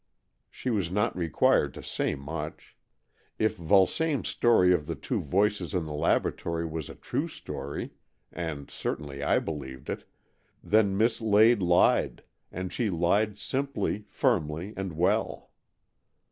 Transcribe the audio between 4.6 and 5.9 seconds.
of the two voices in